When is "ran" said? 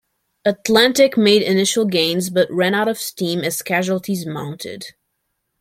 2.49-2.73